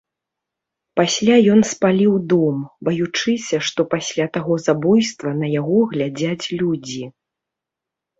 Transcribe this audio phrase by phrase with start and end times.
[0.99, 2.57] Пасля ён спаліў дом,
[2.89, 7.03] баючыся, што пасля таго забойства на яго глядзяць людзі.